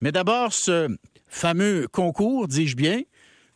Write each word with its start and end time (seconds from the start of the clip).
Mais 0.00 0.12
d'abord, 0.12 0.52
ce 0.52 0.88
fameux 1.26 1.88
concours, 1.88 2.48
dis-je 2.48 2.76
bien, 2.76 3.02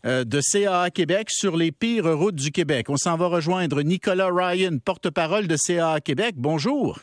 euh, 0.04 0.25
de 0.25 0.41
CAA 0.41 0.91
Québec 0.91 1.30
sur 1.30 1.57
les 1.57 1.71
pires 1.71 2.07
routes 2.17 2.34
du 2.34 2.50
Québec. 2.50 2.91
On 2.91 2.96
s'en 2.96 3.17
va 3.17 3.29
rejoindre 3.29 3.83
Nicolas 3.83 4.30
Ryan, 4.33 4.78
porte-parole 4.84 5.47
de 5.47 5.57
CAA 5.57 6.00
Québec. 6.00 6.34
Bonjour. 6.36 6.99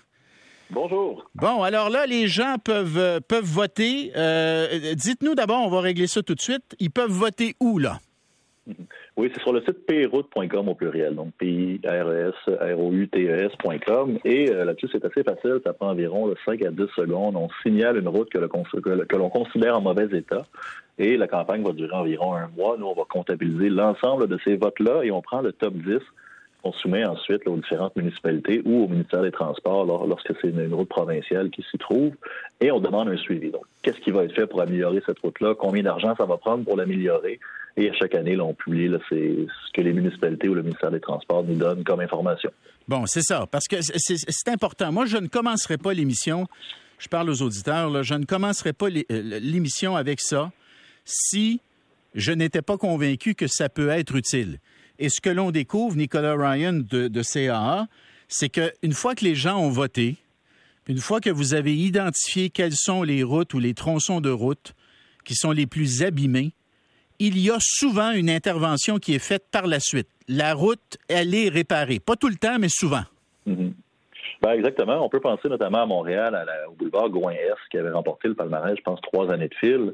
Bonjour. 0.71 1.27
Bon, 1.33 1.63
alors 1.63 1.89
là, 1.89 2.05
les 2.05 2.27
gens 2.27 2.57
peuvent, 2.63 2.97
euh, 2.97 3.19
peuvent 3.25 3.45
voter. 3.45 4.11
Euh, 4.15 4.93
dites-nous 4.93 5.33
d'abord, 5.33 5.65
on 5.65 5.69
va 5.69 5.79
régler 5.81 6.07
ça 6.07 6.21
tout 6.21 6.35
de 6.35 6.41
suite. 6.41 6.75
Ils 6.79 6.91
peuvent 6.91 7.09
voter 7.09 7.55
où, 7.59 7.79
là? 7.79 7.99
Oui, 9.19 9.29
c'est 9.33 9.41
sur 9.41 9.51
le 9.51 9.59
site 9.59 9.85
piroute.com 9.85 10.69
au 10.69 10.75
pluriel, 10.75 11.13
donc 11.13 11.33
p 11.37 11.77
r 11.83 12.07
e 12.07 12.29
s 12.29 12.35
r 12.47 12.79
o 12.79 12.93
u 12.93 13.05
t 13.09 13.25
e 13.25 13.47
s.com. 13.47 14.17
Et 14.23 14.49
euh, 14.49 14.63
là-dessus, 14.63 14.87
c'est 14.93 15.03
assez 15.03 15.23
facile, 15.23 15.59
ça 15.61 15.73
prend 15.73 15.89
environ 15.89 16.33
5 16.45 16.61
à 16.61 16.71
10 16.71 16.83
secondes. 16.95 17.35
On 17.35 17.49
signale 17.61 17.97
une 17.97 18.07
route 18.07 18.29
que, 18.29 18.37
l'on 18.37 19.29
considère 19.29 19.75
en 19.75 19.81
mauvais 19.81 20.07
état. 20.17 20.45
Et 20.97 21.17
la 21.17 21.27
campagne 21.27 21.63
va 21.63 21.73
durer 21.73 21.97
environ 21.97 22.33
un 22.33 22.47
mois. 22.55 22.77
Nous, 22.79 22.85
on 22.85 22.93
va 22.93 23.03
comptabiliser 23.09 23.67
l'ensemble 23.67 24.29
de 24.29 24.39
ces 24.45 24.55
votes-là 24.55 25.03
et 25.03 25.11
on 25.11 25.21
prend 25.21 25.41
le 25.41 25.51
top 25.51 25.73
10 25.73 25.99
on 26.63 26.73
soumet 26.73 27.05
ensuite 27.05 27.47
aux 27.47 27.55
différentes 27.55 27.95
municipalités 27.95 28.61
ou 28.65 28.83
au 28.83 28.87
ministère 28.87 29.21
des 29.21 29.31
Transports 29.31 29.85
lorsque 29.85 30.33
c'est 30.41 30.49
une, 30.49 30.73
route 30.73 30.89
provinciale 30.89 31.49
qui 31.49 31.63
s'y 31.71 31.77
trouve 31.77 32.13
et 32.59 32.71
on 32.71 32.79
demande 32.79 33.07
un 33.07 33.17
suivi. 33.17 33.49
Donc, 33.49 33.63
qu'est-ce 33.81 33.99
qui 33.99 34.11
va 34.11 34.25
être 34.25 34.35
fait 34.35 34.47
pour 34.47 34.61
améliorer 34.61 35.01
cette 35.05 35.19
route-là? 35.19 35.55
Combien 35.57 35.83
d'argent 35.83 36.13
ça 36.17 36.25
va 36.25 36.37
prendre 36.37 36.65
pour 36.65 36.75
l'améliorer? 36.75 37.39
Et 37.79 37.89
à 37.89 37.93
chaque 37.93 38.13
année, 38.13 38.35
là, 38.35 38.43
on 38.43 38.53
publie 38.53 38.89
c'est 39.07 39.15
ce 39.15 39.71
que 39.73 39.81
les 39.81 39.93
municipalités 39.93 40.49
ou 40.49 40.53
le 40.53 40.63
ministère 40.63 40.91
des 40.91 40.99
Transports 40.99 41.45
nous 41.45 41.55
donnent 41.55 41.85
comme 41.85 42.01
information. 42.01 42.51
Bon, 42.89 43.05
c'est 43.05 43.21
ça, 43.21 43.47
parce 43.49 43.67
que 43.69 43.77
c'est 43.79 44.49
important. 44.49 44.91
Moi, 44.91 45.05
je 45.05 45.15
ne 45.15 45.27
commencerai 45.27 45.77
pas 45.77 45.93
l'émission, 45.93 46.45
je 46.97 47.07
parle 47.07 47.29
aux 47.29 47.41
auditeurs, 47.41 48.03
je 48.03 48.15
ne 48.15 48.25
commencerai 48.25 48.73
pas 48.73 48.87
euh, 48.87 49.39
l'émission 49.39 49.95
avec 49.95 50.19
ça 50.19 50.51
si 51.05 51.61
je 52.15 52.33
n'étais 52.33 52.61
pas 52.61 52.77
convaincu 52.77 53.33
que 53.33 53.47
ça 53.47 53.69
peut 53.69 53.87
être 53.87 54.13
utile. 54.13 54.59
Et 54.97 55.07
ce 55.07 55.21
que 55.21 55.29
l'on 55.29 55.51
découvre, 55.51 55.95
Nicolas 55.95 56.35
Ryan 56.35 56.73
de, 56.73 57.07
de 57.07 57.23
CAA, 57.23 57.87
c'est 58.27 58.49
qu'une 58.49 58.93
fois 58.93 59.15
que 59.15 59.23
les 59.23 59.35
gens 59.35 59.57
ont 59.57 59.69
voté, 59.69 60.17
une 60.87 60.97
fois 60.97 61.21
que 61.21 61.29
vous 61.29 61.53
avez 61.53 61.73
identifié 61.73 62.49
quelles 62.49 62.75
sont 62.75 63.03
les 63.03 63.23
routes 63.23 63.53
ou 63.53 63.59
les 63.59 63.73
tronçons 63.73 64.19
de 64.19 64.29
route 64.29 64.73
qui 65.23 65.35
sont 65.35 65.51
les 65.51 65.65
plus 65.65 66.03
abîmés, 66.03 66.51
il 67.19 67.37
y 67.39 67.51
a 67.51 67.57
souvent 67.59 68.11
une 68.11 68.29
intervention 68.29 68.97
qui 68.97 69.13
est 69.13 69.19
faite 69.19 69.45
par 69.51 69.67
la 69.67 69.79
suite. 69.79 70.07
La 70.27 70.53
route, 70.53 70.97
elle 71.07 71.35
est 71.35 71.49
réparée. 71.49 71.99
Pas 71.99 72.15
tout 72.15 72.29
le 72.29 72.35
temps, 72.35 72.57
mais 72.59 72.69
souvent. 72.69 73.03
Mm-hmm. 73.47 73.73
Ben 74.41 74.51
exactement. 74.51 75.03
On 75.03 75.09
peut 75.09 75.19
penser 75.19 75.49
notamment 75.49 75.83
à 75.83 75.85
Montréal, 75.85 76.33
au 76.69 76.73
boulevard 76.73 77.09
Gouin-Est, 77.09 77.57
qui 77.71 77.77
avait 77.77 77.91
remporté 77.91 78.29
le 78.29 78.35
palmarès, 78.35 78.75
je 78.77 78.81
pense, 78.81 79.01
trois 79.01 79.31
années 79.33 79.49
de 79.49 79.55
fil. 79.55 79.93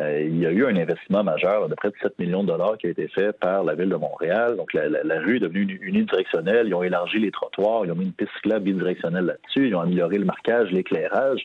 Euh, 0.00 0.20
il 0.20 0.38
y 0.38 0.46
a 0.46 0.50
eu 0.50 0.66
un 0.66 0.76
investissement 0.76 1.24
majeur 1.24 1.68
de 1.70 1.74
près 1.74 1.88
de 1.88 1.94
7 2.02 2.18
millions 2.18 2.42
de 2.42 2.48
dollars 2.48 2.76
qui 2.76 2.86
a 2.86 2.90
été 2.90 3.08
fait 3.08 3.32
par 3.32 3.64
la 3.64 3.74
Ville 3.74 3.88
de 3.88 3.96
Montréal. 3.96 4.56
Donc, 4.56 4.74
la, 4.74 5.20
rue 5.20 5.36
est 5.36 5.40
devenue 5.40 5.80
unidirectionnelle. 5.82 6.66
Ils 6.68 6.74
ont 6.74 6.82
élargi 6.82 7.18
les 7.18 7.30
trottoirs. 7.30 7.86
Ils 7.86 7.92
ont 7.92 7.94
mis 7.94 8.04
une 8.04 8.12
piste 8.12 8.32
cyclable 8.36 8.64
bidirectionnelle 8.64 9.24
là-dessus. 9.24 9.68
Ils 9.68 9.74
ont 9.74 9.80
amélioré 9.80 10.18
le 10.18 10.26
marquage, 10.26 10.70
l'éclairage. 10.70 11.42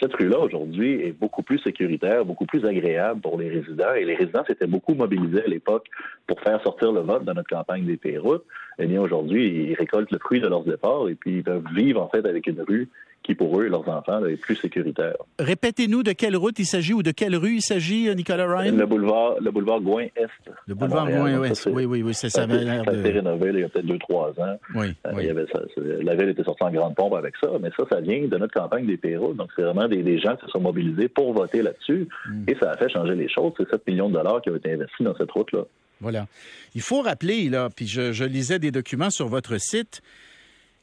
Cette 0.00 0.14
rue-là, 0.14 0.38
aujourd'hui, 0.38 1.02
est 1.02 1.12
beaucoup 1.12 1.42
plus 1.42 1.58
sécuritaire, 1.58 2.24
beaucoup 2.24 2.46
plus 2.46 2.64
agréable 2.64 3.20
pour 3.20 3.38
les 3.38 3.48
résidents. 3.48 3.94
Et 3.94 4.04
les 4.04 4.14
résidents 4.14 4.44
s'étaient 4.44 4.66
beaucoup 4.66 4.94
mobilisés 4.94 5.42
à 5.44 5.48
l'époque 5.48 5.86
pour 6.26 6.40
faire 6.40 6.60
sortir 6.62 6.92
le 6.92 7.00
vote 7.00 7.24
dans 7.24 7.34
notre 7.34 7.48
campagne 7.48 7.84
des 7.84 7.96
pays 7.96 8.18
routes. 8.18 8.44
Eh 8.78 8.98
aujourd'hui, 8.98 9.68
ils 9.70 9.74
récoltent 9.74 10.10
le 10.10 10.18
fruit 10.18 10.40
de 10.40 10.48
leurs 10.48 10.68
efforts 10.68 11.08
et 11.08 11.14
puis 11.14 11.38
ils 11.38 11.44
peuvent 11.44 11.64
vivre, 11.74 12.02
en 12.02 12.08
fait, 12.08 12.26
avec 12.26 12.46
une 12.46 12.60
rue 12.60 12.88
qui, 13.24 13.34
pour 13.34 13.58
eux 13.58 13.66
et 13.66 13.68
leurs 13.68 13.88
enfants, 13.88 14.24
est 14.24 14.36
plus 14.36 14.54
sécuritaire. 14.54 15.16
Répétez-nous 15.38 16.02
de 16.02 16.12
quelle 16.12 16.36
route 16.36 16.58
il 16.58 16.66
s'agit 16.66 16.92
ou 16.92 17.02
de 17.02 17.10
quelle 17.10 17.34
rue 17.34 17.56
il 17.56 17.62
s'agit, 17.62 18.14
Nicolas 18.14 18.46
Ryan? 18.46 18.76
Le 18.76 18.86
boulevard, 18.86 19.40
le 19.40 19.50
boulevard 19.50 19.80
Gouin-Est. 19.80 20.28
Le 20.66 20.74
boulevard 20.74 21.10
Gouin-Ouest, 21.10 21.68
oui, 21.72 21.86
oui, 21.86 22.02
oui, 22.02 22.14
ça, 22.14 22.28
ça 22.28 22.42
avait 22.42 22.58
l'air 22.58 22.84
de... 22.84 23.02
Ça 23.02 23.08
rénové 23.08 23.50
il 23.54 23.60
y 23.60 23.64
a 23.64 23.68
peut-être 23.68 23.86
deux, 23.86 23.98
trois 23.98 24.28
ans. 24.38 24.58
Oui, 24.74 24.94
euh, 25.06 25.12
Il 25.18 25.26
y 25.26 25.30
avait 25.30 25.46
ça, 25.52 25.60
la 25.76 26.14
ville 26.14 26.28
était 26.28 26.44
sortie 26.44 26.62
en 26.62 26.70
grande 26.70 26.94
pompe 26.94 27.14
avec 27.14 27.34
ça, 27.42 27.48
mais 27.60 27.70
ça, 27.76 27.84
ça 27.90 28.00
vient 28.00 28.26
de 28.26 28.36
notre 28.36 28.52
campagne 28.52 28.86
des 28.86 28.98
Pérou. 28.98 29.32
Donc, 29.32 29.50
c'est 29.56 29.62
vraiment 29.62 29.88
des, 29.88 30.18
gens 30.18 30.36
qui 30.36 30.44
se 30.44 30.50
sont 30.50 30.60
mobilisés 30.60 31.08
pour 31.08 31.32
voter 31.32 31.62
là-dessus. 31.62 32.08
Hmm. 32.26 32.44
Et 32.46 32.56
ça 32.60 32.70
a 32.70 32.76
fait 32.76 32.90
changer 32.90 33.14
les 33.14 33.28
choses. 33.28 33.52
C'est 33.56 33.68
7 33.68 33.86
millions 33.86 34.08
de 34.08 34.14
dollars 34.14 34.42
qui 34.42 34.50
ont 34.50 34.56
été 34.56 34.72
investis 34.72 35.04
dans 35.04 35.16
cette 35.16 35.30
route-là. 35.30 35.62
Voilà. 36.00 36.26
Il 36.74 36.82
faut 36.82 37.00
rappeler, 37.00 37.48
là, 37.48 37.70
puis 37.74 37.86
je, 37.86 38.12
je 38.12 38.24
lisais 38.24 38.58
des 38.58 38.70
documents 38.70 39.10
sur 39.10 39.28
votre 39.28 39.58
site, 39.58 40.02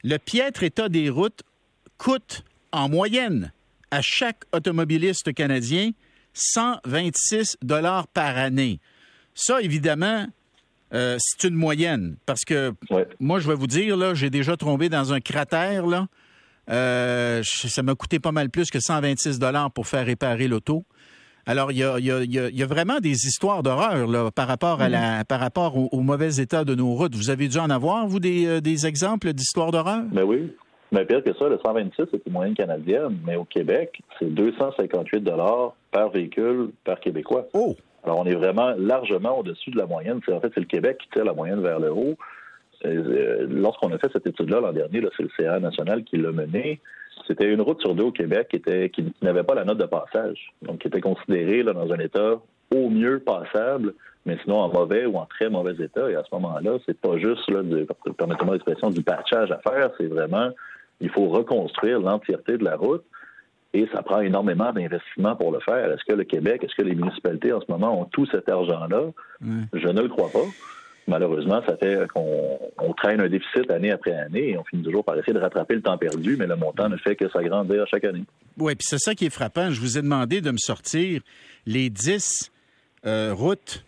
le 0.02 0.16
piètre 0.16 0.62
état 0.62 0.88
des 0.88 1.08
routes 1.08 1.42
coûte 2.02 2.42
en 2.72 2.88
moyenne 2.88 3.52
à 3.92 4.00
chaque 4.02 4.42
automobiliste 4.52 5.32
canadien 5.34 5.92
126 6.34 7.58
dollars 7.62 8.08
par 8.08 8.36
année. 8.36 8.80
Ça, 9.36 9.62
évidemment, 9.62 10.26
euh, 10.94 11.16
c'est 11.20 11.46
une 11.46 11.54
moyenne 11.54 12.16
parce 12.26 12.44
que 12.44 12.72
moi, 13.20 13.38
je 13.38 13.46
vais 13.46 13.54
vous 13.54 13.68
dire, 13.68 13.96
là, 13.96 14.14
j'ai 14.14 14.30
déjà 14.30 14.56
tombé 14.56 14.88
dans 14.88 15.12
un 15.12 15.20
cratère. 15.20 15.86
Là. 15.86 16.08
Euh, 16.70 17.44
ça 17.44 17.84
m'a 17.84 17.94
coûté 17.94 18.18
pas 18.18 18.32
mal 18.32 18.50
plus 18.50 18.72
que 18.72 18.80
126 18.80 19.38
dollars 19.38 19.70
pour 19.70 19.86
faire 19.86 20.04
réparer 20.04 20.48
l'auto. 20.48 20.84
Alors, 21.46 21.70
il 21.70 21.78
y 21.78 22.62
a, 22.62 22.66
vraiment 22.66 22.98
des 22.98 23.26
histoires 23.26 23.62
d'horreur 23.62 24.32
par 24.32 24.48
rapport, 24.48 24.80
à 24.80 24.88
la, 24.88 25.20
mm. 25.20 25.24
par 25.26 25.38
rapport 25.38 25.76
au, 25.76 26.00
mauvais 26.00 26.34
état 26.36 26.64
de 26.64 26.74
nos 26.74 26.94
routes. 26.94 27.14
Vous 27.14 27.30
avez 27.30 27.46
dû 27.46 27.58
en 27.58 27.70
avoir, 27.70 28.08
vous, 28.08 28.18
des, 28.18 28.46
euh, 28.46 28.60
des 28.60 28.86
exemples 28.86 29.32
d'histoires 29.32 29.70
d'horreur? 29.70 30.02
Ben 30.10 30.24
oui. 30.24 30.52
Mais 30.92 31.06
pire 31.06 31.24
que 31.24 31.32
ça, 31.34 31.48
le 31.48 31.58
126, 31.64 32.04
c'est 32.10 32.26
une 32.26 32.32
moyenne 32.32 32.54
canadienne, 32.54 33.18
mais 33.26 33.36
au 33.36 33.44
Québec, 33.44 34.02
c'est 34.18 34.32
258 34.32 35.26
par 35.90 36.10
véhicule 36.10 36.70
par 36.84 37.00
Québécois. 37.00 37.46
Oh! 37.54 37.74
Alors, 38.04 38.18
on 38.18 38.26
est 38.26 38.34
vraiment 38.34 38.74
largement 38.76 39.38
au-dessus 39.38 39.70
de 39.70 39.78
la 39.78 39.86
moyenne. 39.86 40.20
en 40.28 40.40
fait, 40.40 40.50
c'est 40.54 40.60
le 40.60 40.66
Québec 40.66 40.98
qui 40.98 41.08
tire 41.10 41.24
la 41.24 41.32
moyenne 41.32 41.62
vers 41.62 41.80
le 41.80 41.90
haut. 41.90 42.16
Euh, 42.84 43.46
lorsqu'on 43.48 43.92
a 43.92 43.98
fait 43.98 44.10
cette 44.12 44.26
étude-là 44.26 44.60
l'an 44.60 44.72
dernier, 44.72 45.00
c'est 45.16 45.22
le 45.22 45.30
CA 45.36 45.60
national 45.60 46.04
qui 46.04 46.16
l'a 46.16 46.32
menée. 46.32 46.80
C'était 47.26 47.50
une 47.50 47.62
route 47.62 47.80
sur 47.80 47.94
deux 47.94 48.04
au 48.04 48.12
Québec 48.12 48.48
qui, 48.50 48.56
était, 48.56 48.90
qui, 48.90 49.12
n'avait 49.22 49.44
pas 49.44 49.54
la 49.54 49.64
note 49.64 49.78
de 49.78 49.86
passage, 49.86 50.52
donc 50.62 50.80
qui 50.80 50.88
était 50.88 51.00
considérée 51.00 51.62
là, 51.62 51.72
dans 51.72 51.92
un 51.92 51.98
état 51.98 52.40
au 52.74 52.88
mieux 52.88 53.20
passable, 53.20 53.94
mais 54.26 54.36
sinon 54.42 54.56
en 54.58 54.68
mauvais 54.68 55.06
ou 55.06 55.16
en 55.16 55.26
très 55.26 55.48
mauvais 55.48 55.74
état. 55.82 56.10
Et 56.10 56.16
à 56.16 56.24
ce 56.24 56.34
moment-là, 56.34 56.78
c'est 56.84 56.98
pas 56.98 57.16
juste, 57.18 57.48
là, 57.50 57.60
permettez-moi 58.18 58.54
l'expression, 58.54 58.90
du 58.90 59.02
patchage 59.02 59.52
à 59.52 59.58
faire, 59.58 59.90
c'est 59.96 60.06
vraiment 60.06 60.50
il 61.02 61.10
faut 61.10 61.28
reconstruire 61.28 62.00
l'entièreté 62.00 62.56
de 62.56 62.64
la 62.64 62.76
route 62.76 63.04
et 63.74 63.88
ça 63.92 64.02
prend 64.02 64.20
énormément 64.20 64.72
d'investissement 64.72 65.34
pour 65.36 65.50
le 65.50 65.60
faire. 65.60 65.90
Est-ce 65.90 66.04
que 66.04 66.12
le 66.12 66.24
Québec, 66.24 66.62
est-ce 66.62 66.74
que 66.74 66.82
les 66.82 66.94
municipalités 66.94 67.52
en 67.52 67.60
ce 67.60 67.66
moment 67.68 68.00
ont 68.00 68.04
tout 68.04 68.26
cet 68.26 68.48
argent-là? 68.48 69.10
Je 69.72 69.88
ne 69.88 70.02
le 70.02 70.08
crois 70.08 70.30
pas. 70.30 70.44
Malheureusement, 71.08 71.60
ça 71.66 71.76
fait 71.76 72.06
qu'on 72.14 72.92
traîne 72.96 73.20
un 73.20 73.28
déficit 73.28 73.68
année 73.70 73.90
après 73.90 74.12
année 74.12 74.50
et 74.50 74.58
on 74.58 74.64
finit 74.64 74.84
toujours 74.84 75.04
par 75.04 75.18
essayer 75.18 75.32
de 75.32 75.40
rattraper 75.40 75.74
le 75.74 75.82
temps 75.82 75.98
perdu, 75.98 76.36
mais 76.38 76.46
le 76.46 76.54
montant 76.54 76.88
ne 76.88 76.96
fait 76.96 77.16
que 77.16 77.28
s'agrandir 77.30 77.84
chaque 77.88 78.04
année. 78.04 78.24
Oui, 78.58 78.74
puis 78.76 78.86
c'est 78.88 78.98
ça 78.98 79.14
qui 79.14 79.26
est 79.26 79.30
frappant. 79.30 79.70
Je 79.70 79.80
vous 79.80 79.98
ai 79.98 80.02
demandé 80.02 80.40
de 80.40 80.50
me 80.50 80.58
sortir 80.58 81.20
les 81.66 81.90
10 81.90 82.52
euh, 83.04 83.34
routes 83.34 83.84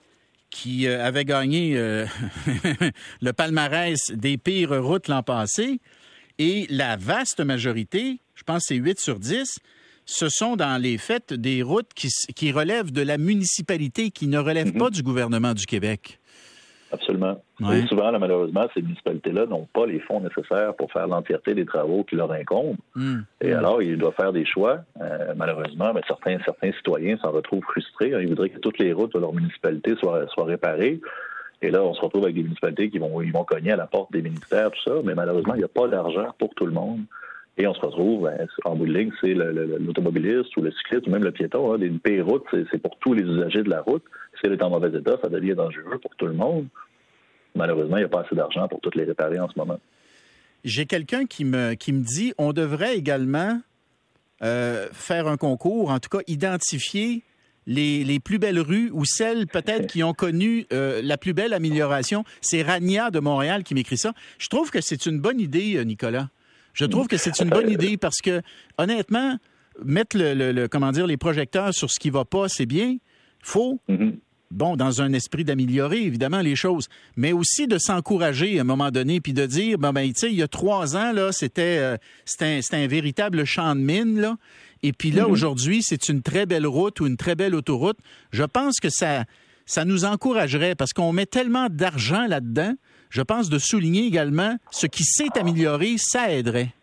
qui 0.50 0.88
euh, 0.88 1.04
avaient 1.04 1.24
gagné 1.24 1.76
euh, 1.76 2.06
le 3.22 3.32
palmarès 3.32 4.10
des 4.12 4.36
pires 4.36 4.82
routes 4.82 5.08
l'an 5.08 5.22
passé. 5.22 5.80
Et 6.38 6.66
la 6.70 6.96
vaste 6.96 7.40
majorité, 7.40 8.18
je 8.34 8.42
pense 8.42 8.62
que 8.62 8.74
c'est 8.74 8.76
8 8.76 8.98
sur 8.98 9.18
10, 9.18 9.58
ce 10.06 10.28
sont 10.28 10.56
dans 10.56 10.80
les 10.80 10.98
faits 10.98 11.32
des 11.32 11.62
routes 11.62 11.90
qui, 11.94 12.52
relèvent 12.52 12.92
de 12.92 13.02
la 13.02 13.18
municipalité, 13.18 14.10
qui 14.10 14.26
ne 14.26 14.38
relèvent 14.38 14.74
mhm. 14.74 14.78
pas 14.78 14.90
du 14.90 15.02
gouvernement 15.02 15.54
du 15.54 15.66
Québec. 15.66 16.18
Absolument. 16.92 17.42
Et 17.72 17.86
souvent, 17.88 18.16
malheureusement, 18.18 18.66
ces 18.72 18.80
municipalités-là 18.80 19.46
n'ont 19.46 19.66
pas 19.72 19.84
les 19.84 19.98
fonds 20.00 20.20
nécessaires 20.20 20.74
pour 20.76 20.92
faire 20.92 21.08
l'entièreté 21.08 21.54
des 21.54 21.64
travaux 21.64 22.04
qui 22.04 22.14
leur 22.14 22.30
incombent. 22.30 22.76
Hmm. 22.94 23.20
Et 23.40 23.52
hmm. 23.52 23.58
alors, 23.58 23.82
ils 23.82 23.98
doivent 23.98 24.14
faire 24.14 24.32
des 24.32 24.44
choix. 24.44 24.78
Euh, 25.00 25.34
malheureusement, 25.36 25.92
mais 25.92 26.02
certains, 26.06 26.38
certains 26.44 26.72
citoyens 26.72 27.16
s'en 27.18 27.32
retrouvent 27.32 27.64
frustrés. 27.64 28.12
Ils 28.20 28.28
voudraient 28.28 28.50
que 28.50 28.60
toutes 28.60 28.78
les 28.78 28.92
routes 28.92 29.12
de 29.14 29.18
leur 29.18 29.32
municipalité 29.32 29.96
soient, 29.96 30.28
soient 30.28 30.44
réparées. 30.44 31.00
Et 31.64 31.70
là, 31.70 31.82
on 31.82 31.94
se 31.94 32.00
retrouve 32.02 32.24
avec 32.24 32.34
des 32.34 32.42
municipalités 32.42 32.90
qui 32.90 32.98
vont, 32.98 33.22
ils 33.22 33.32
vont 33.32 33.44
cogner 33.44 33.72
à 33.72 33.76
la 33.76 33.86
porte 33.86 34.12
des 34.12 34.20
ministères, 34.20 34.70
tout 34.70 34.82
ça, 34.84 34.96
mais 35.02 35.14
malheureusement, 35.14 35.54
il 35.54 35.58
n'y 35.58 35.64
a 35.64 35.68
pas 35.68 35.88
d'argent 35.88 36.26
pour 36.38 36.54
tout 36.54 36.66
le 36.66 36.72
monde. 36.72 37.00
Et 37.56 37.66
on 37.66 37.72
se 37.72 37.80
retrouve, 37.80 38.24
ben, 38.24 38.46
en 38.66 38.76
bout 38.76 38.84
de 38.84 38.92
ligne, 38.92 39.10
c'est 39.22 39.32
l'automobiliste 39.32 40.54
ou 40.58 40.60
le 40.60 40.72
cycliste 40.72 41.06
ou 41.06 41.10
même 41.10 41.24
le 41.24 41.32
piéton. 41.32 41.72
Hein, 41.72 42.22
route, 42.22 42.44
c'est 42.70 42.82
pour 42.82 42.98
tous 42.98 43.14
les 43.14 43.22
usagers 43.22 43.62
de 43.62 43.70
la 43.70 43.80
route. 43.80 44.02
Si 44.34 44.40
elle 44.44 44.52
est 44.52 44.62
en 44.62 44.68
mauvais 44.68 44.90
état, 44.94 45.16
ça 45.22 45.30
devient 45.30 45.54
dangereux 45.54 45.98
pour 46.02 46.14
tout 46.16 46.26
le 46.26 46.34
monde. 46.34 46.66
Malheureusement, 47.54 47.96
il 47.96 48.00
n'y 48.00 48.06
a 48.06 48.08
pas 48.08 48.20
assez 48.20 48.36
d'argent 48.36 48.68
pour 48.68 48.80
toutes 48.80 48.96
les 48.96 49.04
réparer 49.04 49.40
en 49.40 49.48
ce 49.48 49.58
moment. 49.58 49.78
J'ai 50.64 50.84
quelqu'un 50.84 51.24
qui 51.24 51.46
me, 51.46 51.74
qui 51.74 51.94
me 51.94 52.02
dit 52.02 52.34
on 52.36 52.52
devrait 52.52 52.96
également 52.96 53.58
euh, 54.42 54.88
faire 54.92 55.28
un 55.28 55.38
concours, 55.38 55.90
en 55.90 55.98
tout 55.98 56.10
cas 56.10 56.22
identifier 56.26 57.22
les, 57.66 58.20
plus 58.20 58.38
belles 58.38 58.60
rues 58.60 58.90
ou 58.92 59.04
celles 59.04 59.46
peut-être 59.46 59.86
qui 59.86 60.02
ont 60.02 60.14
connu 60.14 60.66
euh, 60.72 61.00
la 61.02 61.16
plus 61.16 61.32
belle 61.32 61.52
amélioration. 61.52 62.24
C'est 62.40 62.62
Rania 62.62 63.10
de 63.10 63.20
Montréal 63.20 63.64
qui 63.64 63.74
m'écrit 63.74 63.98
ça. 63.98 64.12
Je 64.38 64.48
trouve 64.48 64.70
que 64.70 64.80
c'est 64.80 65.06
une 65.06 65.20
bonne 65.20 65.40
idée, 65.40 65.76
euh, 65.76 65.84
Nicolas. 65.84 66.28
Je 66.72 66.84
trouve 66.84 67.06
que 67.06 67.16
c'est 67.16 67.38
une 67.40 67.50
bonne 67.50 67.70
idée 67.70 67.96
parce 67.96 68.20
que, 68.20 68.42
honnêtement, 68.78 69.38
mettre 69.84 70.16
le, 70.18 70.66
comment 70.66 70.92
dire, 70.92 71.06
les 71.06 71.16
projecteurs 71.16 71.72
sur 71.72 71.90
ce 71.90 71.98
qui 71.98 72.10
va 72.10 72.24
pas, 72.24 72.48
c'est 72.48 72.66
bien. 72.66 72.96
Faut, 73.40 73.80
mm-hmm. 73.88 74.14
Bon, 74.54 74.76
dans 74.76 75.02
un 75.02 75.12
esprit 75.12 75.44
d'améliorer, 75.44 76.02
évidemment, 76.02 76.40
les 76.40 76.56
choses, 76.56 76.88
mais 77.16 77.32
aussi 77.32 77.66
de 77.66 77.76
s'encourager 77.78 78.58
à 78.58 78.62
un 78.62 78.64
moment 78.64 78.90
donné, 78.90 79.20
puis 79.20 79.32
de 79.32 79.44
dire, 79.46 79.78
ben, 79.78 79.92
ben 79.92 80.06
tu 80.12 80.20
sais, 80.20 80.30
il 80.30 80.36
y 80.36 80.42
a 80.42 80.48
trois 80.48 80.96
ans, 80.96 81.12
là, 81.12 81.32
c'était, 81.32 81.78
euh, 81.80 81.96
c'était, 82.24 82.60
un, 82.72 82.86
véritable 82.86 83.44
champ 83.44 83.74
de 83.74 83.80
mine, 83.80 84.20
là. 84.20 84.36
Et 84.82 84.92
puis 84.92 85.10
là, 85.10 85.24
mm-hmm. 85.24 85.30
aujourd'hui, 85.30 85.82
c'est 85.82 86.08
une 86.08 86.22
très 86.22 86.46
belle 86.46 86.66
route 86.66 87.00
ou 87.00 87.06
une 87.06 87.16
très 87.16 87.34
belle 87.34 87.54
autoroute. 87.54 87.96
Je 88.32 88.44
pense 88.44 88.80
que 88.80 88.90
ça, 88.90 89.24
ça 89.66 89.84
nous 89.84 90.04
encouragerait 90.04 90.74
parce 90.74 90.92
qu'on 90.92 91.12
met 91.12 91.26
tellement 91.26 91.68
d'argent 91.70 92.26
là-dedans. 92.26 92.74
Je 93.10 93.22
pense 93.22 93.48
de 93.48 93.58
souligner 93.58 94.06
également 94.06 94.56
ce 94.70 94.86
qui 94.86 95.04
s'est 95.04 95.38
amélioré, 95.38 95.96
ça 95.98 96.30
aiderait. 96.30 96.74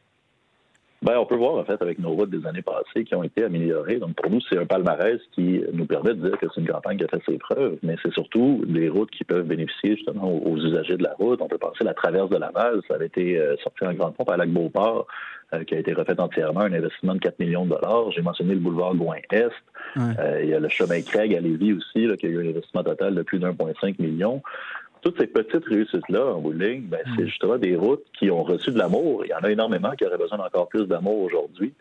Ben, 1.04 1.18
on 1.18 1.26
peut 1.26 1.36
voir, 1.36 1.56
en 1.56 1.64
fait, 1.64 1.82
avec 1.82 1.98
nos 1.98 2.12
routes 2.12 2.30
des 2.30 2.46
années 2.46 2.62
passées 2.62 3.04
qui 3.06 3.16
ont 3.16 3.24
été 3.24 3.44
améliorées. 3.44 3.96
Donc, 3.96 4.14
pour 4.14 4.30
nous, 4.30 4.40
c'est 4.48 4.60
un 4.60 4.68
palmarès 4.68 5.20
qui 5.32 5.64
nous 5.74 5.88
permet 5.88 6.14
de 6.14 6.28
dire 6.28 6.38
que 6.38 6.46
c'est 6.54 6.62
une 6.62 6.68
campagne 6.68 6.98
qui 7.00 7.06
a 7.06 7.08
fait 7.08 7.24
ses 7.28 7.40
preuves, 7.40 7.78
mais 7.82 7.96
c'est 8.04 8.14
surtout 8.14 8.64
des 8.68 8.88
routes 8.88 9.10
qui 9.10 9.24
peuvent 9.24 9.48
bénéficier 9.48 9.96
justement 9.96 10.32
aux, 10.32 10.58
usagers 10.58 10.98
de 10.98 11.04
la 11.04 11.14
route. 11.18 11.42
On 11.42 11.48
peut 11.48 11.58
penser 11.58 11.80
à 11.82 11.86
la 11.86 11.96
traverse 11.96 12.30
de 12.30 12.38
Laval. 12.38 12.82
Ça 12.88 12.94
avait 12.94 13.08
été 13.08 13.40
euh, 13.40 13.56
sorti 13.64 13.84
en 13.84 13.94
grande 13.94 14.14
pompe 14.14 14.30
à 14.30 14.38
Lac-Beauport, 14.38 15.08
euh, 15.56 15.64
qui 15.64 15.74
a 15.74 15.80
été 15.80 15.92
refait 15.94 16.22
entièrement, 16.22 16.62
un 16.62 16.74
investissement 16.74 17.16
de 17.16 17.20
4 17.20 17.40
millions 17.40 17.66
de 17.66 17.72
dollars. 17.72 18.12
J'ai 18.12 18.22
mentionné 18.22 18.54
le 18.54 18.60
boulevard 18.60 18.94
Gouin-Est. 18.94 19.52
Euh, 19.98 20.40
il 20.44 20.50
y 20.50 20.54
a 20.54 20.60
le 20.60 20.70
chemin 20.70 21.02
Craig 21.02 21.34
à 21.34 21.40
Lévis 21.40 21.74
aussi, 21.74 22.06
là, 22.06 22.16
qui 22.16 22.28
a 22.28 22.30
eu 22.30 22.46
un 22.46 22.50
investissement 22.50 22.84
total 22.84 23.16
de 23.16 23.24
plus 23.24 23.40
d'1,5 23.40 24.00
million 24.00 24.44
toutes 25.02 25.20
ces 25.20 25.28
petites 25.28 25.66
réussites-là, 25.66 26.36
en 26.36 26.40
bout 26.40 26.54
ben, 26.54 26.80
c'est 27.16 27.24
mm. 27.24 27.26
justement 27.26 27.58
des 27.58 27.76
routes 27.76 28.04
qui 28.18 28.30
ont 28.30 28.44
reçu 28.44 28.72
de 28.72 28.78
l'amour. 28.78 29.26
Il 29.26 29.30
y 29.30 29.34
en 29.34 29.40
a 29.40 29.52
énormément 29.52 29.92
qui 29.92 30.06
auraient 30.06 30.18
besoin 30.18 30.38
d'encore 30.38 30.70
plus 30.70 30.86
d'amour 30.86 31.22
aujourd'hui. 31.22 31.74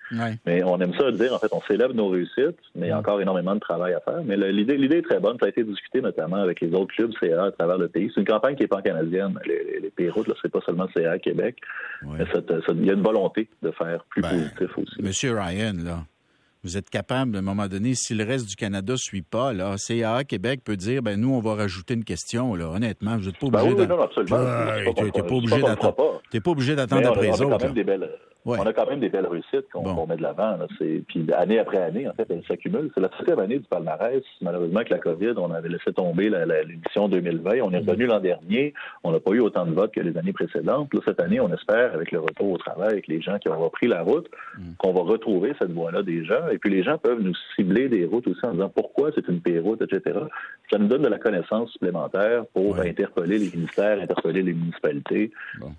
Mais 0.46 0.62
on 0.64 0.80
aime 0.80 0.94
ça 0.94 1.10
dire, 1.12 1.34
en 1.34 1.38
fait, 1.38 1.52
on 1.52 1.60
célèbre 1.62 1.94
nos 1.94 2.08
réussites, 2.08 2.56
mais 2.74 2.86
il 2.86 2.88
y 2.88 2.92
a 2.92 2.98
encore 2.98 3.20
énormément 3.20 3.54
de 3.54 3.60
travail 3.60 3.92
à 3.94 4.00
faire. 4.00 4.22
Mais 4.24 4.36
l'idée, 4.36 4.76
l'idée 4.76 4.98
est 4.98 5.02
très 5.02 5.20
bonne. 5.20 5.36
Ça 5.38 5.46
a 5.46 5.48
été 5.50 5.64
discuté 5.64 6.00
notamment 6.00 6.36
avec 6.36 6.60
les 6.60 6.72
autres 6.72 6.94
clubs 6.94 7.12
CA 7.20 7.44
à 7.44 7.50
travers 7.52 7.78
le 7.78 7.88
pays. 7.88 8.10
C'est 8.14 8.20
une 8.20 8.26
campagne 8.26 8.56
qui 8.56 8.62
n'est 8.62 8.68
pas 8.68 8.82
canadienne. 8.82 9.38
Les, 9.46 9.80
les, 9.80 9.90
pays 9.90 10.08
routes, 10.08 10.28
là, 10.28 10.34
c'est 10.40 10.50
pas 10.50 10.60
seulement 10.64 10.88
CA 10.94 11.18
Québec. 11.18 11.56
Mais 12.02 12.24
il 12.24 12.86
y 12.86 12.90
a 12.90 12.94
une 12.94 13.02
volonté 13.02 13.48
de 13.62 13.70
faire 13.72 14.04
plus 14.08 14.22
ben, 14.22 14.30
positif 14.30 14.78
aussi. 14.78 15.02
Monsieur 15.02 15.38
Ryan, 15.38 15.74
là, 15.84 15.98
vous 16.62 16.76
êtes 16.76 16.90
capable, 16.90 17.36
à 17.36 17.38
un 17.38 17.42
moment 17.42 17.68
donné, 17.68 17.94
si 17.94 18.14
le 18.14 18.24
reste 18.24 18.46
du 18.46 18.56
Canada 18.56 18.92
ne 18.92 18.98
suit 18.98 19.22
pas, 19.22 19.52
là, 19.52 19.76
CA 19.78 20.24
Québec 20.24 20.60
peut 20.64 20.76
dire, 20.76 21.02
ben 21.02 21.18
nous, 21.18 21.32
on 21.32 21.40
va 21.40 21.54
rajouter 21.54 21.94
une 21.94 22.04
question. 22.04 22.54
Là. 22.54 22.68
Honnêtement, 22.68 23.16
vous 23.16 23.26
n'êtes 23.26 23.38
pas 23.38 23.48
ben 23.48 23.60
obligé 23.60 23.86
d'attendre. 23.86 26.20
Tu 26.30 26.36
n'es 26.36 26.40
pas 26.40 26.50
obligé 26.50 26.76
d'attendre 26.76 27.08
après 27.08 27.22
les 27.22 27.32
autres. 27.32 27.46
On 27.46 27.52
a 27.52 27.58
quand 27.58 27.64
même 27.64 27.74
des 27.74 27.84
belles 27.84 28.10
réussites 29.26 29.70
qu'on 29.72 30.06
met 30.06 30.16
de 30.16 30.22
l'avant. 30.22 30.56
Puis 30.78 31.26
année 31.34 31.58
après 31.58 31.78
année, 31.78 32.08
en 32.08 32.14
fait, 32.14 32.26
elles 32.30 32.42
s'accumulent. 32.48 32.90
C'est 32.94 33.00
la 33.00 33.10
septième 33.16 33.38
année 33.38 33.58
du 33.58 33.66
palmarès. 33.66 34.22
Malheureusement, 34.40 34.78
avec 34.78 34.90
la 34.90 34.98
COVID, 34.98 35.34
on 35.36 35.50
avait 35.50 35.68
laissé 35.68 35.92
tomber 35.92 36.30
l'édition 36.30 37.08
2020. 37.08 37.60
On 37.62 37.72
est 37.72 37.78
revenu 37.78 38.06
l'an 38.06 38.20
dernier. 38.20 38.72
On 39.04 39.12
n'a 39.12 39.20
pas 39.20 39.32
eu 39.32 39.40
autant 39.40 39.66
de 39.66 39.72
votes 39.72 39.92
que 39.92 40.00
les 40.00 40.16
années 40.16 40.32
précédentes. 40.32 40.90
cette 41.04 41.20
année, 41.20 41.40
on 41.40 41.52
espère, 41.52 41.94
avec 41.94 42.12
le 42.12 42.20
retour 42.20 42.52
au 42.52 42.58
travail, 42.58 42.90
avec 42.92 43.08
les 43.08 43.20
gens 43.20 43.38
qui 43.38 43.48
ont 43.48 43.58
repris 43.58 43.86
la 43.86 44.02
route, 44.02 44.28
mm. 44.58 44.72
qu'on 44.78 44.92
va 44.92 45.02
retrouver 45.02 45.52
cette 45.58 45.72
voie-là 45.72 46.02
déjà. 46.02 46.52
Et 46.52 46.58
puis 46.58 46.70
les 46.70 46.82
gens 46.82 46.98
peuvent 46.98 47.20
nous 47.20 47.34
cibler 47.56 47.88
des 47.88 48.04
routes 48.04 48.26
aussi 48.26 48.44
en 48.44 48.52
disant 48.52 48.70
pourquoi 48.70 49.10
c'est 49.14 49.26
une 49.28 49.40
P-route, 49.40 49.82
etc. 49.82 50.18
Ça 50.70 50.78
nous 50.78 50.86
donne 50.86 51.02
de 51.02 51.08
la 51.08 51.18
connaissance 51.18 51.72
supplémentaire 51.72 52.44
pour 52.54 52.78
interpeller 52.78 53.38
les 53.38 53.50
ministères, 53.50 54.00
interpeller 54.00 54.42
les 54.42 54.52
municipalités 54.52 55.32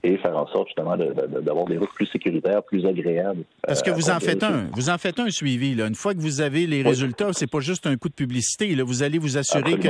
et 0.03 0.17
faire 0.17 0.37
en 0.37 0.47
sorte 0.47 0.67
justement 0.67 0.97
d'avoir 0.97 1.65
des 1.65 1.77
routes 1.77 1.93
plus 1.93 2.07
sécuritaires 2.07 2.61
plus 2.63 2.85
agréable. 2.85 3.43
Parce 3.65 3.81
que 3.81 3.91
vous 3.91 4.09
en 4.09 4.19
faites 4.19 4.43
un, 4.43 4.67
vous 4.73 4.89
en 4.89 4.97
faites 4.97 5.19
un 5.19 5.29
suivi. 5.29 5.75
Là. 5.75 5.87
Une 5.87 5.95
fois 5.95 6.13
que 6.13 6.19
vous 6.19 6.41
avez 6.41 6.67
les 6.67 6.81
résultats, 6.81 7.31
c'est 7.31 7.49
pas 7.49 7.61
juste 7.61 7.87
un 7.87 7.95
coup 7.95 8.09
de 8.09 8.13
publicité. 8.13 8.75
Là. 8.75 8.83
Vous 8.83 9.03
allez 9.03 9.17
vous 9.17 9.37
assurer 9.37 9.77
que 9.77 9.87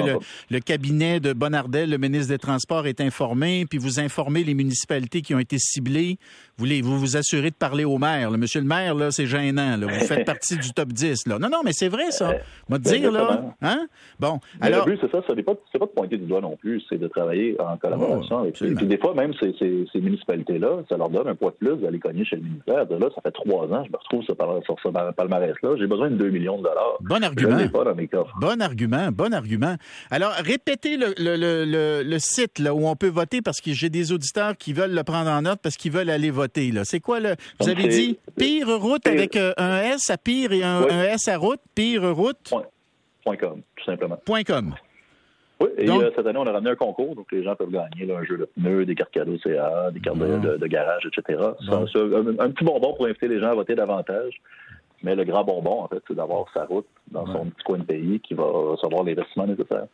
le, 0.49 0.59
cabinet 0.59 1.19
de 1.19 1.33
Bonardel, 1.33 1.89
le 1.89 1.97
ministre 1.97 2.29
des 2.29 2.37
Transports, 2.37 2.85
est 2.85 3.01
informé, 3.01 3.65
puis 3.67 3.79
vous 3.79 3.99
informez 3.99 4.43
les 4.43 4.53
municipalités 4.53 5.21
qui 5.21 5.33
ont 5.33 5.39
été 5.39 5.57
ciblées. 5.57 6.17
Vous 6.61 6.91
vous, 6.91 6.99
vous 6.99 7.17
assurez 7.17 7.49
de 7.49 7.55
parler 7.55 7.85
au 7.85 7.97
maire. 7.97 8.29
Monsieur 8.31 8.61
le 8.61 8.67
maire, 8.67 8.93
là, 8.93 9.09
c'est 9.09 9.25
gênant. 9.25 9.77
Là. 9.77 9.87
Vous 9.87 10.05
faites 10.05 10.25
partie 10.27 10.57
du 10.57 10.71
top 10.73 10.89
10. 10.89 11.27
Là. 11.27 11.39
Non, 11.39 11.49
non, 11.49 11.61
mais 11.65 11.73
c'est 11.73 11.89
vrai, 11.89 12.11
ça. 12.11 12.35
Moi, 12.69 12.77
te 12.77 12.83
dire, 12.83 13.11
là. 13.11 13.55
Hein? 13.61 13.87
Bon. 14.19 14.39
alors... 14.59 14.85
Le 14.85 14.93
but, 14.93 14.99
c'est 15.01 15.11
ça. 15.11 15.23
Ce 15.27 15.33
n'est 15.33 15.41
pas, 15.41 15.55
pas, 15.55 15.79
de 15.79 15.85
pointer 15.85 16.17
du 16.17 16.25
doigt 16.25 16.41
non 16.41 16.55
plus. 16.57 16.81
C'est 16.87 16.99
de 16.99 17.07
travailler 17.07 17.55
en 17.59 17.77
collaboration 17.77 18.37
oh, 18.37 18.41
avec 18.41 18.61
eux. 18.61 18.75
Puis 18.75 18.85
des 18.85 18.97
fois, 18.97 19.15
même 19.15 19.33
ces, 19.41 19.55
ces, 19.59 19.99
municipalités-là, 19.99 20.83
ça 20.87 20.97
leur 20.97 21.09
donne 21.09 21.27
un 21.27 21.35
poids 21.35 21.51
de 21.51 21.65
plus 21.65 21.77
d'aller 21.77 21.99
cogner 21.99 22.25
chez 22.25 22.35
le 22.35 22.43
ministère. 22.43 22.85
là, 22.89 23.09
ça 23.15 23.21
fait 23.21 23.31
trois 23.31 23.65
ans, 23.65 23.83
je 23.83 23.91
me 23.91 23.97
retrouve 23.97 24.23
sur, 24.23 24.35
sur 24.65 24.75
ce 24.83 24.89
palmarès-là. 25.13 25.75
J'ai 25.79 25.87
besoin 25.87 26.11
de 26.11 26.15
2 26.15 26.29
millions 26.29 26.57
de 26.57 26.63
dollars. 26.63 26.97
Bon 27.01 27.23
argument. 27.23 27.57
Je 27.59 27.67
pas 27.67 27.83
dans 27.83 27.95
mes 27.95 28.07
coffres. 28.07 28.33
Bon 28.39 28.61
argument, 28.61 29.09
bon 29.11 29.33
argument. 29.33 29.75
Alors, 30.11 30.31
répétez 30.43 30.97
le, 30.97 31.13
le, 31.17 31.35
le, 31.35 32.03
le, 32.03 32.19
site 32.19 32.59
là, 32.59 32.73
où 32.73 32.87
on 32.87 32.95
peut 32.95 33.09
voter 33.09 33.41
parce 33.41 33.61
que 33.61 33.71
j'ai 33.71 33.89
des 33.89 34.11
auditeurs 34.11 34.57
qui 34.57 34.73
veulent 34.73 34.93
le 34.93 35.03
prendre 35.03 35.29
en 35.29 35.41
note 35.41 35.59
parce 35.63 35.77
qu'ils 35.77 35.91
veulent 35.91 36.09
aller 36.09 36.29
voter. 36.29 36.50
C'est 36.83 36.99
quoi 36.99 37.19
le. 37.19 37.35
Vous 37.59 37.69
avez 37.69 37.87
dit 37.87 38.17
pire 38.37 38.67
route 38.79 39.05
avec 39.07 39.35
euh, 39.35 39.53
un 39.57 39.81
S 39.81 40.09
à 40.09 40.17
pire 40.17 40.51
et 40.51 40.63
un, 40.63 40.85
S 41.03 41.27
à 41.27 41.37
route, 41.37 41.61
pire 41.75 42.15
route? 42.15 42.53
Point, 43.23 43.37
com, 43.37 43.61
tout 43.75 43.85
simplement. 43.85 44.17
Point 44.25 44.43
com. 44.43 44.73
Oui, 45.59 45.69
et 45.77 45.89
euh, 45.89 46.09
cette 46.15 46.25
année, 46.25 46.39
on 46.39 46.47
a 46.47 46.51
ramené 46.51 46.71
un 46.71 46.75
concours, 46.75 47.15
donc 47.15 47.31
les 47.31 47.43
gens 47.43 47.55
peuvent 47.55 47.69
gagner 47.69 48.11
un 48.11 48.23
jeu 48.23 48.37
de 48.37 48.45
pneus, 48.45 48.85
des 48.85 48.95
cartes 48.95 49.11
cadeaux 49.11 49.37
CA, 49.43 49.91
des 49.91 49.99
cartes 49.99 50.17
de, 50.17 50.67
garage, 50.67 51.05
etc. 51.05 51.39
un, 51.69 52.49
petit 52.49 52.63
bonbon 52.63 52.95
pour 52.95 53.05
inviter 53.05 53.27
les 53.27 53.39
gens 53.39 53.51
à 53.51 53.53
voter 53.53 53.75
davantage. 53.75 54.41
Mais 55.03 55.15
le 55.15 55.23
grand 55.23 55.43
bonbon, 55.43 55.81
en 55.81 55.87
fait, 55.87 56.01
c'est 56.07 56.15
d'avoir 56.15 56.45
sa 56.53 56.65
route 56.65 56.87
dans 57.11 57.25
son 57.27 57.45
petit 57.45 57.63
coin 57.63 57.77
de 57.79 57.83
pays 57.83 58.19
qui 58.19 58.33
va 58.33 58.43
recevoir 58.43 59.03
l'investissement 59.03 59.47
nécessaire. 59.47 59.85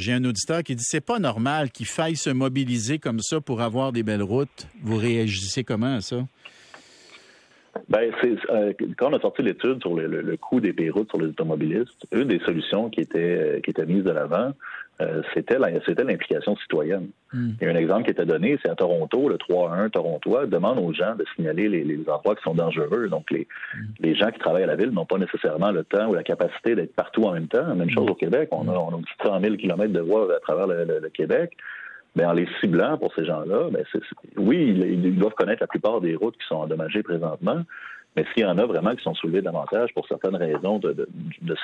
J'ai 0.00 0.14
un 0.14 0.24
auditeur 0.24 0.62
qui 0.62 0.74
dit 0.74 0.82
c'est 0.82 1.04
pas 1.04 1.18
normal 1.18 1.70
qu'il 1.70 1.84
faille 1.84 2.16
se 2.16 2.30
mobiliser 2.30 2.98
comme 2.98 3.20
ça 3.20 3.38
pour 3.42 3.60
avoir 3.60 3.92
des 3.92 4.02
belles 4.02 4.22
routes. 4.22 4.66
Vous 4.82 4.96
réagissez 4.96 5.62
comment 5.62 5.96
à 5.96 6.00
ça? 6.00 6.24
Ben, 7.90 8.10
c'est, 8.22 8.34
euh, 8.50 8.72
quand 8.96 9.10
on 9.12 9.16
a 9.16 9.20
sorti 9.20 9.42
l'étude 9.42 9.80
sur 9.82 9.94
le, 9.94 10.36
coût 10.38 10.58
des 10.58 10.72
pays 10.72 10.88
routes 10.88 11.10
sur 11.10 11.20
les 11.20 11.28
automobilistes, 11.28 12.06
une 12.12 12.24
des 12.24 12.38
solutions 12.40 12.88
qui 12.88 13.00
était, 13.00 13.18
euh, 13.18 13.60
qui 13.60 13.70
était 13.70 13.84
mise 13.84 14.02
de 14.02 14.10
l'avant, 14.10 14.54
euh, 15.00 15.22
c'était, 15.34 15.56
c'était 15.86 16.04
l'implication 16.04 16.56
citoyenne. 16.56 17.08
Hmm. 17.32 17.50
Il 17.60 17.66
y 17.66 17.70
a 17.70 17.72
un 17.72 17.76
exemple 17.76 18.04
qui 18.04 18.10
était 18.10 18.26
donné, 18.26 18.58
c'est 18.62 18.70
à 18.70 18.74
Toronto, 18.74 19.28
le 19.28 19.36
3-1 19.36 19.90
torontois 19.90 20.46
demande 20.46 20.78
aux 20.78 20.92
gens 20.92 21.14
de 21.14 21.24
signaler 21.34 21.68
les, 21.68 21.84
les 21.84 22.00
endroits 22.08 22.34
qui 22.34 22.42
sont 22.42 22.54
dangereux. 22.54 23.08
Donc, 23.08 23.30
les, 23.30 23.46
hmm. 23.74 23.86
les 24.00 24.14
gens 24.14 24.30
qui 24.30 24.38
travaillent 24.38 24.64
à 24.64 24.66
la 24.66 24.76
ville 24.76 24.90
n'ont 24.90 25.06
pas 25.06 25.18
nécessairement 25.18 25.70
le 25.70 25.84
temps 25.84 26.08
ou 26.08 26.14
la 26.14 26.22
capacité 26.22 26.74
d'être 26.74 26.94
partout 26.94 27.24
en 27.24 27.32
même 27.32 27.48
temps. 27.48 27.74
Même 27.74 27.90
chose 27.90 28.08
au 28.10 28.14
Québec, 28.14 28.48
on 28.52 28.68
a, 28.68 28.72
on 28.72 28.90
a 28.90 29.00
100 29.24 29.40
000 29.40 29.56
km 29.56 29.92
de 29.92 30.00
voies 30.00 30.34
à 30.34 30.40
travers 30.40 30.66
le 30.66 31.08
Québec. 31.12 31.56
Mais 32.16 32.24
en 32.24 32.32
les 32.32 32.48
ciblant 32.60 32.98
pour 32.98 33.14
ces 33.14 33.24
gens-là, 33.24 33.70
ben 33.70 33.84
oui, 34.36 34.74
ils, 34.76 35.16
doivent 35.16 35.34
connaître 35.34 35.62
la 35.62 35.68
plupart 35.68 36.00
des 36.00 36.16
routes 36.16 36.36
qui 36.36 36.46
sont 36.48 36.56
endommagées 36.56 37.02
présentement, 37.02 37.62
mais 38.16 38.24
s'il 38.32 38.42
y 38.42 38.46
en 38.46 38.58
a 38.58 38.66
vraiment 38.66 38.94
qui 38.94 39.02
sont 39.02 39.14
soulevées 39.14 39.42
davantage 39.42 39.90
pour 39.94 40.06
certaines 40.08 40.36
raisons 40.36 40.78
de, 40.78 41.06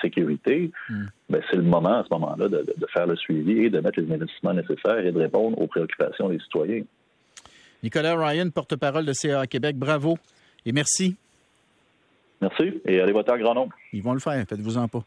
sécurité, 0.00 0.70
hmm. 0.88 1.04
ben 1.28 1.42
c'est 1.50 1.56
le 1.56 1.62
moment 1.62 2.00
à 2.00 2.04
ce 2.04 2.14
moment-là 2.14 2.48
de, 2.48 2.64
faire 2.92 3.06
le 3.06 3.16
suivi 3.16 3.64
et 3.64 3.70
de 3.70 3.80
mettre 3.80 4.00
les 4.00 4.12
investissements 4.14 4.54
nécessaires 4.54 5.04
et 5.04 5.12
de 5.12 5.18
répondre 5.18 5.60
aux 5.60 5.66
préoccupations 5.66 6.28
des 6.28 6.38
citoyens. 6.38 6.82
Nicolas 7.82 8.16
Ryan, 8.16 8.50
porte-parole 8.50 9.04
de 9.04 9.12
CA 9.12 9.46
Québec, 9.46 9.76
bravo 9.76 10.18
et 10.64 10.72
merci. 10.72 11.16
Merci 12.40 12.80
et 12.84 13.00
allez 13.00 13.12
voter 13.12 13.32
en 13.32 13.38
grand 13.38 13.54
nombre. 13.54 13.74
Ils 13.92 14.02
vont 14.02 14.12
le 14.12 14.20
faire, 14.20 14.44
faites-vous-en 14.46 14.88
pas. 14.88 15.04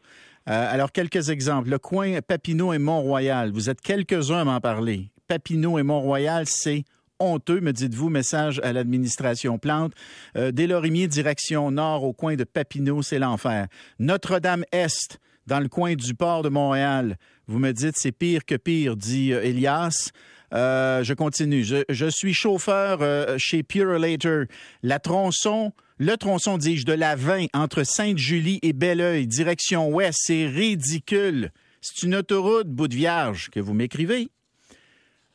Euh, 0.50 0.68
alors, 0.74 0.92
quelques 0.92 1.30
exemples. 1.30 1.70
Le 1.70 1.78
coin 1.78 2.22
Papineau 2.22 2.74
et 2.74 2.80
Mont-Royal, 2.80 3.52
vous 3.52 3.70
êtes 3.70 3.82
quelques-uns 3.82 4.40
à 4.40 4.44
m'en 4.46 4.60
parler. 4.60 5.10
Papineau 5.28 5.78
et 5.78 5.84
Mont-Royal, 5.84 6.46
c'est 6.48 6.86
honteux, 7.20 7.62
me 7.62 7.74
dites-vous, 7.74 8.10
message 8.10 8.60
à 8.64 8.74
l'administration 8.74 9.58
Plante. 9.58 9.94
Euh, 10.36 10.52
direction 10.52 11.72
nord, 11.72 12.04
au 12.04 12.14
coin 12.14 12.36
de 12.36 12.44
Papineau, 12.44 13.02
c'est 13.02 13.20
l'enfer. 13.20 13.68
Notre-Dame-Est, 14.00 15.20
dans 15.48 15.60
le 15.60 15.68
coin 15.68 15.96
du 15.96 16.14
port 16.14 16.44
de 16.44 16.50
Montréal, 16.50 17.18
vous 17.48 17.58
me 17.58 17.72
dites 17.72 17.96
c'est 17.98 18.12
pire 18.12 18.46
que 18.46 18.56
pire, 18.56 18.96
dit 18.96 19.34
euh, 19.34 19.44
Elias. 19.44 20.12
Euh, 20.54 21.04
je 21.04 21.14
continue. 21.14 21.64
Je, 21.64 22.10
suis 22.10 22.34
chauffeur 22.34 23.00
euh, 23.02 23.36
chez 23.38 23.64
Purelator. 23.64 24.46
La 24.84 25.00
tronçon, 25.00 25.74
le 25.98 26.16
tronçon, 26.16 26.58
dis-je, 26.58 26.86
de 26.86 26.94
la 26.94 27.16
20 27.16 27.48
entre 27.54 27.84
Sainte-Julie 27.84 28.60
et 28.62 28.74
Belleuil, 28.74 29.28
direction 29.28 29.90
ouest, 29.90 30.20
c'est 30.22 30.48
ridicule. 30.48 31.52
C'est 31.82 32.06
une 32.06 32.16
autoroute 32.16 32.68
bout 32.68 32.88
de 32.88 32.96
vierge 32.96 33.50
que 33.50 33.60
vous 33.60 33.74
m'écrivez. 33.74 34.30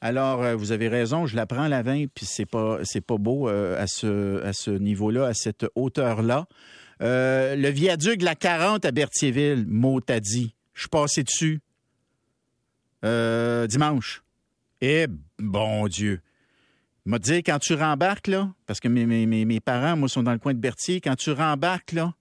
Alors, 0.04 0.42
euh, 0.42 0.54
vous 0.54 0.70
avez 0.70 0.88
raison, 0.88 1.24
je 1.24 1.34
la 1.34 1.46
prends 1.46 1.66
la 1.66 1.82
20, 1.82 2.08
puis 2.14 2.26
c'est 2.26 2.44
pas, 2.44 2.78
c'est 2.84 3.00
pas 3.00 3.16
beau 3.16 3.48
euh, 3.48 3.82
à 3.82 3.86
ce, 3.86 4.70
niveau-là, 4.70 5.28
à 5.28 5.32
cette 5.32 5.64
hauteur-là. 5.76 6.46
Euh, 7.00 7.56
le 7.56 7.70
viaduc 7.70 8.18
de 8.18 8.26
la 8.26 8.34
40 8.34 8.84
à 8.84 8.90
Berthierville, 8.90 9.64
mot 9.66 10.02
t'a 10.02 10.20
dit. 10.20 10.54
Je 10.74 10.80
suis 10.80 10.88
passé 10.90 11.22
dessus 11.22 11.62
dimanche. 13.02 14.22
Eh, 14.82 15.06
bon 15.38 15.88
Dieu. 15.88 16.20
M'a 17.06 17.18
dit, 17.18 17.42
quand 17.42 17.58
tu 17.58 17.72
rembarques, 17.72 18.26
là, 18.26 18.52
parce 18.66 18.80
que 18.80 18.88
mes, 18.88 19.60
parents, 19.60 19.96
moi, 19.96 20.10
sont 20.10 20.22
dans 20.22 20.32
le 20.32 20.38
coin 20.38 20.52
de 20.52 20.58
Berthier, 20.58 21.00
quand 21.00 21.16
tu 21.16 21.30
rembarques, 21.30 21.92
là, 21.92 22.12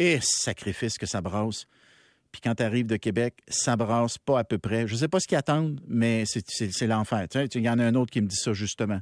Et 0.00 0.18
sacrifice 0.20 0.98
que 0.98 1.06
ça 1.06 1.20
brasse. 1.20 1.68
Puis 2.34 2.40
quand 2.40 2.56
tu 2.56 2.64
arrives 2.64 2.88
de 2.88 2.96
Québec, 2.96 3.34
ça 3.46 3.76
brasse 3.76 4.18
pas 4.18 4.40
à 4.40 4.42
peu 4.42 4.58
près. 4.58 4.88
Je 4.88 4.96
sais 4.96 5.06
pas 5.06 5.20
ce 5.20 5.28
qu'ils 5.28 5.38
attendent, 5.38 5.80
mais 5.86 6.24
c'est 6.26 6.86
l'enfer. 6.88 7.28
Il 7.54 7.62
y 7.62 7.70
en 7.70 7.78
a 7.78 7.84
un 7.84 7.94
autre 7.94 8.10
qui 8.10 8.20
me 8.20 8.26
dit 8.26 8.34
ça 8.34 8.52
justement. 8.52 8.98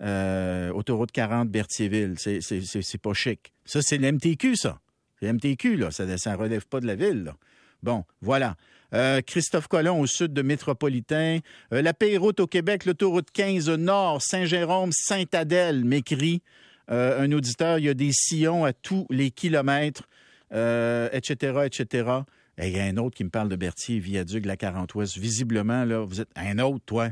Euh, 0.00 0.70
autoroute 0.72 1.12
40, 1.12 1.50
Berthierville, 1.50 2.14
c'est 2.16 3.02
pas 3.02 3.12
chic. 3.12 3.52
Ça, 3.66 3.82
c'est 3.82 3.98
l'MTQ, 3.98 4.56
ça. 4.56 4.80
L'MTQ, 5.20 5.76
là. 5.76 5.90
Ça 5.90 6.06
ne 6.06 6.36
relève 6.38 6.66
pas 6.66 6.80
de 6.80 6.86
la 6.86 6.94
ville, 6.94 7.24
là. 7.24 7.36
Bon, 7.82 8.04
voilà. 8.22 8.56
Euh, 8.94 9.20
Christophe 9.20 9.68
Colomb 9.68 10.00
au 10.00 10.06
sud 10.06 10.32
de 10.32 10.40
Métropolitain. 10.40 11.40
Euh, 11.74 11.82
la 11.82 11.92
Pays-Route 11.92 12.40
au 12.40 12.46
Québec, 12.46 12.86
l'autoroute 12.86 13.30
15 13.30 13.68
au 13.68 13.76
nord, 13.76 14.22
Saint-Jérôme, 14.22 14.90
Saint-Adèle, 14.90 15.84
m'écrit 15.84 16.40
un 16.88 17.30
auditeur. 17.30 17.78
Il 17.78 17.84
y 17.84 17.88
a 17.90 17.94
des 17.94 18.12
sillons 18.12 18.64
à 18.64 18.72
tous 18.72 19.06
les 19.10 19.30
kilomètres, 19.30 20.08
etc., 20.50 21.66
etc. 21.66 22.22
Et 22.58 22.68
il 22.68 22.76
y 22.76 22.80
a 22.80 22.84
un 22.84 22.96
autre 22.96 23.16
qui 23.16 23.24
me 23.24 23.30
parle 23.30 23.48
de 23.48 23.56
Berthier, 23.56 23.98
viaduc, 23.98 24.46
la 24.46 24.56
40 24.56 24.94
Ouest. 24.94 25.18
Visiblement, 25.18 25.84
là, 25.84 26.04
vous 26.04 26.20
êtes 26.20 26.30
un 26.36 26.58
autre, 26.58 26.84
toi. 26.86 27.10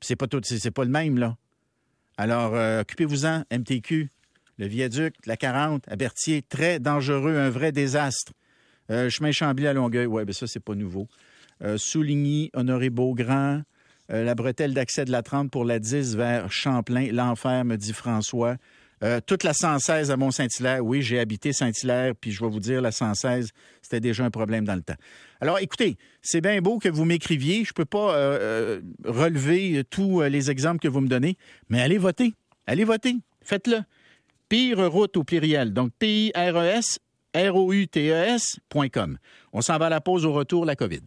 C'est 0.00 0.16
pas 0.16 0.26
tout, 0.26 0.40
c'est 0.42 0.70
pas 0.70 0.84
le 0.84 0.90
même, 0.90 1.18
là. 1.18 1.36
Alors, 2.16 2.54
euh, 2.54 2.80
occupez-vous-en, 2.80 3.44
MTQ, 3.52 4.10
le 4.58 4.66
viaduc, 4.66 5.14
la 5.26 5.36
40 5.36 5.84
à 5.88 5.96
Berthier, 5.96 6.42
très 6.42 6.80
dangereux, 6.80 7.36
un 7.36 7.50
vrai 7.50 7.72
désastre. 7.72 8.32
Euh, 8.90 9.10
chemin 9.10 9.32
Chambly 9.32 9.66
à 9.66 9.72
Longueuil, 9.72 10.06
oui, 10.06 10.24
ben 10.24 10.32
ça, 10.32 10.46
c'est 10.46 10.60
pas 10.60 10.74
nouveau. 10.74 11.08
Euh, 11.62 11.76
Souligny, 11.76 12.50
Honoré-Beaugrand, 12.54 13.62
euh, 14.10 14.24
la 14.24 14.34
bretelle 14.34 14.74
d'accès 14.74 15.04
de 15.04 15.12
la 15.12 15.22
30 15.22 15.50
pour 15.50 15.64
la 15.64 15.78
10 15.78 16.16
vers 16.16 16.50
Champlain, 16.50 17.10
l'enfer, 17.12 17.64
me 17.64 17.76
dit 17.76 17.92
François. 17.92 18.56
Euh, 19.02 19.20
toute 19.24 19.44
la 19.44 19.54
116 19.54 20.10
à 20.10 20.16
Mont-Saint-Hilaire, 20.16 20.84
oui, 20.84 21.02
j'ai 21.02 21.20
habité 21.20 21.52
Saint-Hilaire, 21.52 22.14
puis 22.20 22.32
je 22.32 22.42
vais 22.42 22.50
vous 22.50 22.60
dire, 22.60 22.80
la 22.82 22.90
116, 22.90 23.50
c'était 23.82 24.00
déjà 24.00 24.24
un 24.24 24.30
problème 24.30 24.64
dans 24.64 24.74
le 24.74 24.82
temps. 24.82 24.96
Alors, 25.40 25.58
écoutez, 25.60 25.96
c'est 26.20 26.40
bien 26.40 26.60
beau 26.60 26.78
que 26.78 26.88
vous 26.88 27.04
m'écriviez. 27.04 27.64
Je 27.64 27.70
ne 27.70 27.74
peux 27.74 27.84
pas 27.84 28.14
euh, 28.14 28.38
euh, 28.40 28.80
relever 29.04 29.84
tous 29.88 30.22
les 30.22 30.50
exemples 30.50 30.80
que 30.80 30.88
vous 30.88 31.00
me 31.00 31.08
donnez, 31.08 31.36
mais 31.68 31.80
allez 31.80 31.98
voter. 31.98 32.34
Allez 32.66 32.84
voter. 32.84 33.16
Faites-le. 33.42 33.78
Pire 34.48 34.90
route 34.90 35.16
au 35.16 35.24
pluriel. 35.24 35.72
Donc, 35.72 35.92
P-I-R-E-S, 35.98 36.98
R-O-U-T-E-S.com. 37.34 39.18
On 39.52 39.60
s'en 39.60 39.78
va 39.78 39.86
à 39.86 39.90
la 39.90 40.00
pause 40.00 40.24
au 40.24 40.32
retour, 40.32 40.64
la 40.64 40.74
COVID. 40.74 41.02